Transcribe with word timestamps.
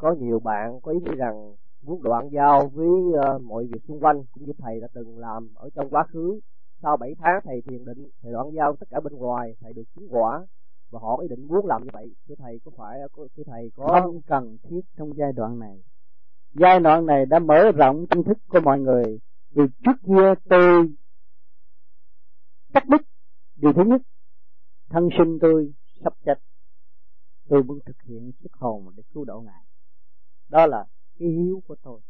có 0.00 0.14
nhiều 0.20 0.40
bạn 0.40 0.80
có 0.80 0.92
ý 0.92 0.98
nghĩ 1.00 1.16
rằng 1.16 1.54
muốn 1.82 2.02
đoạn 2.02 2.28
giao 2.32 2.68
với 2.68 2.86
uh, 2.86 3.42
mọi 3.42 3.66
việc 3.66 3.80
xung 3.88 4.00
quanh 4.00 4.24
cũng 4.32 4.44
như 4.44 4.52
thầy 4.58 4.80
đã 4.80 4.88
từng 4.94 5.18
làm 5.18 5.48
ở 5.54 5.70
trong 5.74 5.90
quá 5.90 6.04
khứ. 6.12 6.40
Sau 6.82 6.96
7 6.96 7.14
tháng 7.18 7.40
thầy 7.44 7.62
thiền 7.62 7.84
định 7.84 8.08
thầy 8.22 8.32
đoạn 8.32 8.50
giao 8.52 8.76
tất 8.76 8.86
cả 8.90 9.00
bên 9.00 9.12
ngoài 9.12 9.54
thầy 9.60 9.72
được 9.72 9.82
chứng 9.94 10.08
quả 10.10 10.46
và 10.90 10.98
họ 11.02 11.18
ý 11.22 11.28
định 11.28 11.46
muốn 11.46 11.66
làm 11.66 11.82
như 11.84 11.90
vậy. 11.92 12.14
Thưa 12.28 12.34
thầy 12.38 12.60
có 12.64 12.70
phải 12.76 12.98
thưa 13.36 13.42
thầy 13.46 13.70
có 13.76 14.00
không 14.04 14.20
cần 14.26 14.56
thiết 14.62 14.80
trong 14.96 15.16
giai 15.16 15.32
đoạn 15.32 15.58
này. 15.58 15.82
Giai 16.54 16.80
đoạn 16.80 17.06
này 17.06 17.26
đã 17.26 17.38
mở 17.38 17.72
rộng 17.76 18.06
tâm 18.06 18.24
thức 18.24 18.38
của 18.48 18.60
mọi 18.60 18.80
người. 18.80 19.20
Vì 19.50 19.62
trước 19.84 19.96
kia 20.06 20.34
tôi 20.48 20.90
cắt 22.74 22.88
đứt 22.88 23.02
điều 23.56 23.72
thứ 23.72 23.82
nhất 23.86 24.00
thân 24.88 25.08
sinh 25.18 25.38
tôi 25.40 25.72
sắp 26.04 26.12
chết. 26.24 26.34
Tôi 27.48 27.62
muốn 27.62 27.78
thực 27.86 28.02
hiện 28.02 28.32
xuất 28.42 28.52
hồn 28.52 28.92
để 28.96 29.02
cứu 29.14 29.24
độ 29.24 29.40
ngài 29.40 29.64
đó 30.50 30.66
là 30.66 30.84
cái 31.18 31.28
hiếu 31.28 31.62
của 31.66 31.76
tôi. 31.82 32.00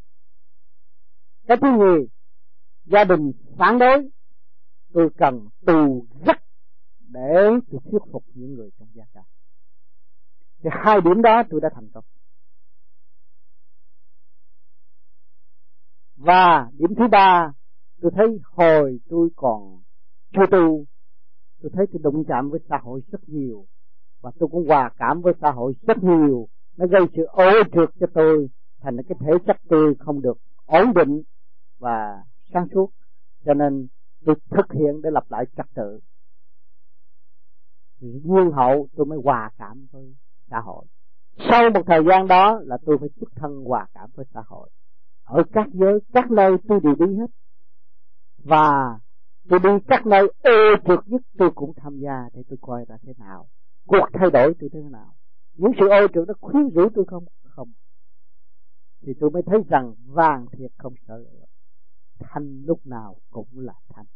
Cái 1.47 1.57
thứ 1.61 1.69
nhì, 1.79 2.09
gia 2.85 3.05
đình 3.05 3.33
phản 3.59 3.79
đối. 3.79 4.11
Tôi 4.93 5.09
cần 5.17 5.49
tù 5.67 6.07
rất 6.27 6.37
để 7.01 7.35
tôi 7.71 7.81
thuyết 7.91 8.03
phục 8.13 8.25
những 8.35 8.55
người 8.55 8.71
trong 8.79 8.89
gia 8.95 9.05
đình 9.15 9.25
thì 10.63 10.71
hai 10.73 11.01
điểm 11.01 11.23
đó 11.23 11.43
tôi 11.51 11.61
đã 11.61 11.69
thành 11.75 11.89
công. 11.95 12.05
Và 16.17 16.71
điểm 16.73 16.95
thứ 16.99 17.05
ba, 17.11 17.53
tôi 18.01 18.11
thấy 18.15 18.27
hồi 18.43 19.01
tôi 19.09 19.29
còn 19.37 19.83
chưa 20.33 20.47
tu, 20.51 20.85
tôi 21.63 21.71
thấy 21.75 21.87
tôi 21.93 22.01
đụng 22.03 22.25
chạm 22.29 22.51
với 22.51 22.61
xã 22.69 22.79
hội 22.83 23.01
rất 23.13 23.21
nhiều. 23.27 23.67
Và 24.21 24.31
tôi 24.39 24.49
cũng 24.53 24.67
hòa 24.67 24.91
cảm 24.97 25.21
với 25.21 25.33
xã 25.41 25.51
hội 25.51 25.75
rất 25.83 25.97
nhiều 26.03 26.49
nó 26.81 26.87
gây 26.87 27.03
sự 27.17 27.25
ô 27.25 27.51
trượt 27.73 27.91
cho 28.01 28.07
tôi, 28.15 28.49
thành 28.81 28.97
cái 29.09 29.17
thể 29.21 29.33
chất 29.47 29.57
tôi 29.69 29.95
không 29.99 30.23
được 30.23 30.39
ổn 30.67 30.95
định 30.95 31.23
và 31.79 32.23
sáng 32.53 32.67
suốt. 32.75 32.91
Cho 33.45 33.55
nên 33.55 33.87
tôi 34.25 34.37
thực 34.51 34.73
hiện 34.73 35.03
để 35.03 35.11
lập 35.11 35.25
lại 35.29 35.45
trật 35.57 35.67
tự. 35.75 36.01
Nguyên 38.01 38.51
hậu 38.51 38.89
tôi 38.97 39.07
mới 39.07 39.19
hòa 39.25 39.51
cảm 39.59 39.87
với 39.93 40.15
xã 40.51 40.61
hội. 40.61 40.85
Sau 41.51 41.71
một 41.75 41.83
thời 41.87 42.01
gian 42.09 42.27
đó 42.29 42.61
là 42.65 42.79
tôi 42.87 42.99
phải 43.01 43.09
xuất 43.21 43.29
thân 43.37 43.65
hòa 43.65 43.87
cảm 43.95 44.11
với 44.15 44.27
xã 44.35 44.41
hội. 44.47 44.71
Ở 45.25 45.43
các 45.53 45.67
giới, 45.73 45.99
các 46.13 46.31
nơi 46.31 46.57
tôi 46.69 46.81
đều 46.83 46.95
đi 46.95 47.17
hết. 47.17 47.31
Và 48.39 48.99
tôi 49.49 49.59
đi 49.59 49.71
các 49.89 50.07
nơi 50.07 50.33
ô 50.43 50.77
trượt 50.87 50.99
nhất 51.07 51.23
tôi 51.39 51.51
cũng 51.55 51.73
tham 51.77 51.99
gia 51.99 52.29
để 52.33 52.43
tôi 52.49 52.59
coi 52.61 52.85
là 52.89 52.99
thế 53.03 53.13
nào. 53.19 53.49
Cuộc 53.87 54.07
thay 54.13 54.31
đổi 54.31 54.55
tôi 54.61 54.71
thế 54.73 54.81
nào 54.81 55.15
những 55.61 55.73
sự 55.81 55.89
ô 55.89 56.07
trượt 56.15 56.29
nó 56.29 56.35
khuyến 56.41 56.69
rũ 56.69 56.89
tôi 56.95 57.05
không 57.09 57.25
không. 57.43 57.73
Thì 59.03 59.13
tôi 59.21 59.31
mới 59.31 59.43
thấy 59.47 59.59
rằng 59.69 59.95
vàng 60.07 60.47
thiệt 60.53 60.71
không 60.79 60.95
sợ 61.09 61.17
lửa. 61.17 61.45
Thanh 62.19 62.63
lúc 62.67 62.87
nào 62.87 63.17
cũng 63.31 63.49
là 63.53 63.75
thanh. 63.89 64.07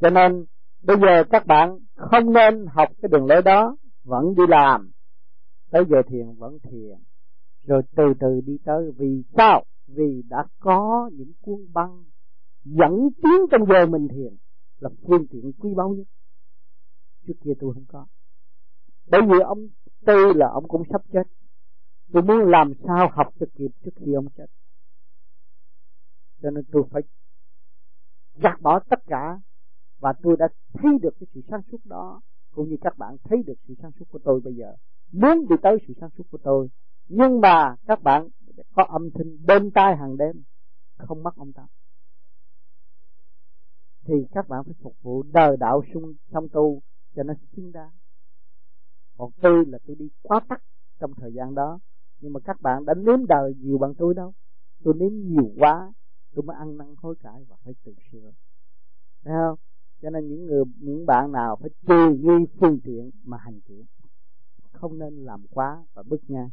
Cho 0.00 0.10
nên, 0.10 0.44
bây 0.82 0.96
giờ 0.96 1.24
các 1.30 1.46
bạn 1.46 1.78
không 1.94 2.32
nên 2.32 2.66
học 2.66 2.88
cái 3.02 3.08
đường 3.12 3.26
lối 3.26 3.42
đó, 3.42 3.76
vẫn 4.04 4.34
đi 4.34 4.42
làm. 4.48 4.90
Tới 5.70 5.84
giờ 5.90 5.96
thiền 6.06 6.34
vẫn 6.38 6.58
thiền. 6.62 6.98
Rồi 7.66 7.82
từ 7.96 8.04
từ 8.20 8.40
đi 8.46 8.58
tới. 8.64 8.92
Vì 8.96 9.22
sao? 9.36 9.64
Vì 9.86 10.22
đã 10.28 10.46
có 10.58 11.10
những 11.12 11.32
cuốn 11.40 11.72
băng 11.72 12.04
dẫn 12.64 13.08
tiến 13.22 13.40
trong 13.50 13.68
giờ 13.68 13.86
mình 13.86 14.08
thiền 14.08 14.36
là 14.78 14.90
phương 15.08 15.26
tiện 15.26 15.52
quý 15.52 15.74
báu 15.76 15.88
nhất. 15.88 16.06
Trước 17.26 17.34
kia 17.44 17.52
tôi 17.60 17.74
không 17.74 17.86
có. 17.88 18.06
Bởi 19.06 19.20
vì 19.22 19.40
ông 19.44 19.58
tư 20.06 20.32
là 20.34 20.48
ông 20.48 20.68
cũng 20.68 20.82
sắp 20.90 21.02
chết. 21.12 21.22
Tôi 22.12 22.22
muốn 22.22 22.38
làm 22.50 22.72
sao 22.86 23.10
học 23.12 23.28
cho 23.40 23.46
kịp 23.54 23.70
trước 23.84 23.90
khi 23.96 24.12
ông 24.12 24.26
chết. 24.36 24.46
Cho 26.42 26.50
nên 26.50 26.64
tôi 26.72 26.82
phải 26.90 27.02
gạt 28.34 28.60
bỏ 28.60 28.78
tất 28.78 28.98
cả 29.06 29.38
và 29.98 30.12
tôi 30.22 30.36
đã 30.38 30.48
thấy 30.72 30.98
được 31.02 31.14
cái 31.20 31.26
sự 31.34 31.40
sáng 31.48 31.60
suốt 31.72 31.78
đó, 31.84 32.20
cũng 32.50 32.68
như 32.68 32.76
các 32.80 32.98
bạn 32.98 33.16
thấy 33.24 33.42
được 33.46 33.54
sự 33.68 33.74
sáng 33.82 33.90
suốt 33.98 34.04
của 34.08 34.18
tôi 34.24 34.40
bây 34.40 34.54
giờ. 34.54 34.74
Muốn 35.12 35.48
đi 35.48 35.56
tới 35.62 35.78
sự 35.88 35.94
sáng 36.00 36.10
suốt 36.18 36.24
của 36.30 36.38
tôi, 36.38 36.68
nhưng 37.08 37.40
mà 37.40 37.76
các 37.86 38.02
bạn 38.02 38.28
có 38.74 38.84
âm 38.84 39.10
thanh 39.14 39.46
bên 39.46 39.70
tai 39.70 39.96
hàng 39.96 40.16
đêm, 40.16 40.42
không 40.96 41.22
mất 41.22 41.36
ông 41.36 41.52
ta. 41.52 41.66
Thì 44.06 44.14
các 44.30 44.48
bạn 44.48 44.64
phải 44.64 44.74
phục 44.82 44.96
vụ 45.02 45.22
đời 45.22 45.56
đạo 45.56 45.82
sung, 45.94 46.14
song 46.32 46.48
tu 46.52 46.80
cho 47.14 47.22
nó 47.22 47.34
xứng 47.56 47.72
đáng 47.72 47.90
còn 49.16 49.30
tôi 49.42 49.64
là 49.66 49.78
tôi 49.86 49.96
đi 49.96 50.08
quá 50.22 50.40
tắc 50.48 50.62
trong 50.98 51.14
thời 51.14 51.32
gian 51.32 51.54
đó. 51.54 51.78
Nhưng 52.20 52.32
mà 52.32 52.40
các 52.40 52.60
bạn 52.60 52.84
đã 52.84 52.94
nếm 52.94 53.26
đời 53.26 53.54
nhiều 53.58 53.78
bằng 53.78 53.94
tôi 53.94 54.14
đâu. 54.14 54.32
Tôi 54.84 54.94
nếm 54.94 55.12
nhiều 55.12 55.52
quá, 55.58 55.92
tôi 56.34 56.42
mới 56.42 56.56
ăn 56.56 56.78
năn 56.78 56.94
hối 56.96 57.14
cải 57.22 57.44
và 57.48 57.56
phải 57.64 57.74
tự 57.84 57.94
sửa. 58.12 58.32
Thấy 59.24 59.34
không? 59.34 59.58
Cho 60.02 60.10
nên 60.10 60.28
những 60.28 60.46
người, 60.46 60.64
những 60.80 61.06
bạn 61.06 61.32
nào 61.32 61.56
phải 61.56 61.70
trừ 61.86 62.16
nghi 62.20 62.46
phương 62.60 62.78
tiện 62.84 63.10
mà 63.24 63.36
hành 63.36 63.60
thiện, 63.64 63.84
không 64.72 64.98
nên 64.98 65.24
làm 65.24 65.46
quá 65.50 65.84
và 65.94 66.02
bức 66.02 66.20
ngang. 66.28 66.50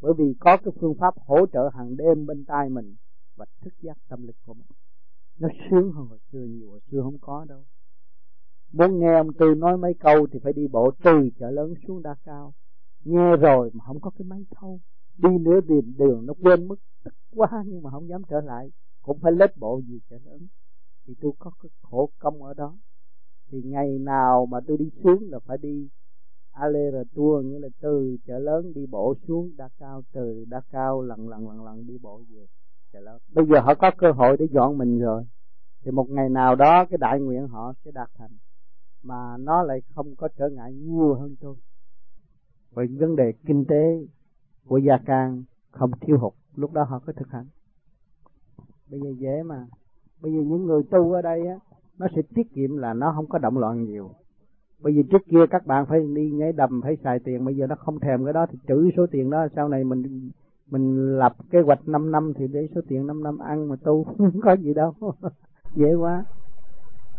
Bởi 0.00 0.12
vì 0.18 0.34
có 0.40 0.56
cái 0.56 0.72
phương 0.80 0.94
pháp 0.94 1.14
hỗ 1.26 1.46
trợ 1.46 1.70
hàng 1.74 1.96
đêm 1.96 2.26
bên 2.26 2.44
tai 2.44 2.68
mình 2.68 2.94
và 3.36 3.46
thức 3.60 3.74
giác 3.80 3.98
tâm 4.08 4.26
linh 4.26 4.36
của 4.46 4.54
mình. 4.54 4.66
Nó 5.38 5.48
sướng 5.70 5.92
hơn 5.92 6.06
hồi 6.06 6.18
xưa 6.32 6.44
nhiều, 6.44 6.70
hồi 6.70 6.80
xưa 6.90 7.02
không 7.02 7.18
có 7.20 7.44
đâu 7.48 7.64
muốn 8.74 8.98
nghe 8.98 9.14
ông 9.14 9.32
tư 9.32 9.54
nói 9.54 9.76
mấy 9.76 9.94
câu 9.94 10.26
thì 10.32 10.38
phải 10.42 10.52
đi 10.52 10.66
bộ 10.66 10.90
từ 11.04 11.30
chợ 11.38 11.50
lớn 11.50 11.74
xuống 11.88 12.02
đa 12.02 12.14
cao. 12.24 12.54
Nghe 13.04 13.36
rồi 13.36 13.70
mà 13.72 13.84
không 13.86 14.00
có 14.00 14.10
cái 14.18 14.26
máy 14.26 14.44
thâu. 14.50 14.80
Đi 15.16 15.28
nửa 15.40 15.60
đường 15.60 15.92
đường 15.96 16.26
nó 16.26 16.34
quên 16.42 16.68
mất 16.68 16.76
tức 17.04 17.14
quá 17.30 17.64
nhưng 17.66 17.82
mà 17.82 17.90
không 17.90 18.08
dám 18.08 18.22
trở 18.28 18.40
lại. 18.40 18.70
Cũng 19.02 19.18
phải 19.18 19.32
lết 19.32 19.56
bộ 19.56 19.80
gì 19.88 19.98
chợ 20.10 20.16
lớn. 20.24 20.46
Thì 21.06 21.14
tôi 21.20 21.32
có 21.38 21.50
cái 21.62 21.70
khổ 21.82 22.10
công 22.18 22.42
ở 22.42 22.54
đó. 22.54 22.76
Thì 23.50 23.62
ngày 23.62 23.98
nào 23.98 24.46
mà 24.46 24.60
tôi 24.66 24.76
đi 24.76 24.90
xuống 25.04 25.28
là 25.30 25.38
phải 25.38 25.58
đi 25.58 25.88
Ale 26.50 26.90
là 26.90 27.04
tour, 27.14 27.46
nghĩa 27.46 27.58
là 27.58 27.68
từ 27.80 28.16
chợ 28.26 28.38
lớn 28.38 28.72
đi 28.74 28.86
bộ 28.86 29.14
xuống 29.28 29.56
đa 29.56 29.68
cao, 29.78 30.02
từ 30.12 30.44
đa 30.48 30.60
cao 30.70 31.02
lần 31.02 31.28
lần 31.28 31.48
lần 31.48 31.64
lần 31.64 31.86
đi 31.86 31.98
bộ 31.98 32.22
về 32.30 32.46
chợ 32.92 33.00
lớn. 33.00 33.18
Bây 33.32 33.46
giờ 33.46 33.60
họ 33.60 33.74
có 33.74 33.90
cơ 33.98 34.12
hội 34.12 34.36
để 34.36 34.46
dọn 34.50 34.78
mình 34.78 34.98
rồi. 34.98 35.24
Thì 35.84 35.90
một 35.90 36.10
ngày 36.10 36.28
nào 36.28 36.56
đó 36.56 36.84
cái 36.90 36.98
đại 36.98 37.20
nguyện 37.20 37.48
họ 37.48 37.72
sẽ 37.84 37.90
đạt 37.90 38.10
thành 38.18 38.30
mà 39.04 39.36
nó 39.36 39.62
lại 39.62 39.82
không 39.94 40.16
có 40.16 40.28
trở 40.38 40.48
ngại 40.48 40.72
nhiều 40.72 41.14
hơn 41.14 41.36
tôi. 41.40 41.54
Về 42.74 42.86
vấn 42.98 43.16
đề 43.16 43.32
kinh 43.46 43.64
tế 43.64 44.06
của 44.66 44.78
gia 44.78 44.98
can 45.06 45.42
không 45.70 45.90
thiếu 46.00 46.18
hụt, 46.18 46.32
lúc 46.54 46.72
đó 46.72 46.84
họ 46.84 46.98
có 47.06 47.12
thực 47.12 47.28
hành. 47.28 47.46
Bây 48.90 49.00
giờ 49.00 49.10
dễ 49.18 49.42
mà. 49.42 49.66
Bây 50.22 50.32
giờ 50.32 50.38
những 50.38 50.66
người 50.66 50.82
tu 50.90 51.12
ở 51.12 51.22
đây 51.22 51.46
á, 51.46 51.54
nó 51.98 52.06
sẽ 52.16 52.22
tiết 52.34 52.54
kiệm 52.54 52.76
là 52.76 52.94
nó 52.94 53.12
không 53.16 53.26
có 53.26 53.38
động 53.38 53.58
loạn 53.58 53.84
nhiều. 53.84 54.10
Bởi 54.78 54.92
vì 54.92 55.02
trước 55.10 55.22
kia 55.30 55.46
các 55.50 55.66
bạn 55.66 55.86
phải 55.86 56.00
đi 56.14 56.30
nhảy 56.30 56.52
đầm, 56.52 56.80
phải 56.82 56.96
xài 57.04 57.18
tiền, 57.18 57.44
bây 57.44 57.56
giờ 57.56 57.66
nó 57.66 57.74
không 57.74 58.00
thèm 58.00 58.24
cái 58.24 58.32
đó 58.32 58.46
thì 58.50 58.58
trữ 58.68 58.90
số 58.96 59.06
tiền 59.10 59.30
đó, 59.30 59.46
sau 59.56 59.68
này 59.68 59.84
mình 59.84 60.30
mình 60.70 61.18
lập 61.18 61.36
kế 61.50 61.60
hoạch 61.60 61.88
5 61.88 62.10
năm 62.10 62.32
thì 62.36 62.48
để 62.48 62.68
số 62.74 62.80
tiền 62.88 63.06
5 63.06 63.22
năm 63.22 63.38
ăn 63.38 63.68
mà 63.68 63.76
tu 63.76 64.04
không 64.18 64.40
có 64.42 64.56
gì 64.56 64.74
đâu. 64.74 64.94
Dễ 65.74 65.94
quá. 65.94 66.24